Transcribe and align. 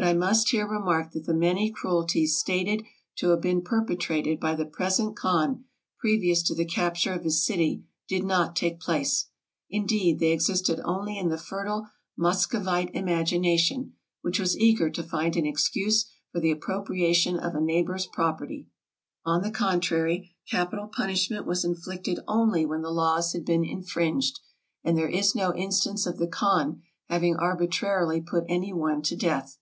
But 0.00 0.06
I 0.06 0.14
must 0.14 0.50
here 0.50 0.64
remark 0.64 1.10
that 1.10 1.26
the 1.26 1.34
many 1.34 1.72
cruel 1.72 2.04
ties 2.06 2.36
stated 2.38 2.84
to 3.16 3.30
have 3.30 3.40
been 3.40 3.62
perpetrated 3.62 4.38
by 4.38 4.54
the 4.54 4.64
present 4.64 5.16
khan 5.16 5.64
previous 5.98 6.40
to 6.44 6.54
the 6.54 6.64
capture 6.64 7.12
of 7.14 7.24
his 7.24 7.44
city 7.44 7.82
did 8.06 8.22
not 8.22 8.54
take 8.54 8.78
place. 8.78 9.26
In 9.68 9.86
deed, 9.86 10.20
they 10.20 10.30
existed 10.30 10.78
only 10.84 11.18
in 11.18 11.30
the 11.30 11.36
fertile 11.36 11.88
Muscovite 12.16 12.94
imagination, 12.94 13.94
which 14.22 14.38
was 14.38 14.56
eager 14.56 14.88
to 14.88 15.02
find 15.02 15.34
an 15.34 15.46
excuse 15.46 16.08
for 16.30 16.38
the 16.38 16.52
appropriation 16.52 17.36
of 17.36 17.56
a 17.56 17.60
neighbor's 17.60 18.06
property. 18.06 18.68
On 19.24 19.42
the 19.42 19.50
contrary, 19.50 20.30
capital 20.48 20.86
punishment 20.86 21.44
was 21.44 21.64
inflicted 21.64 22.20
only 22.28 22.64
when 22.64 22.82
the 22.82 22.92
laws 22.92 23.32
had 23.32 23.44
been 23.44 23.64
infringed; 23.64 24.38
and 24.84 24.96
there 24.96 25.08
is 25.10 25.34
no 25.34 25.52
instance 25.56 26.06
of 26.06 26.18
the 26.18 26.28
khan 26.28 26.82
having 27.08 27.34
arbitrarily 27.34 28.20
put 28.20 28.44
any 28.48 28.72
one 28.72 29.02
to 29.02 29.16
death. 29.16 29.58